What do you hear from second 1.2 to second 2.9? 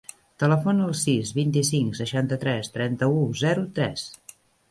vint-i-cinc, seixanta-tres,